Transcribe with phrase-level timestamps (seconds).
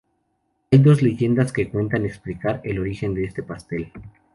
[0.71, 3.91] Hay dos leyendas que intentan explicar el origen de este pastel.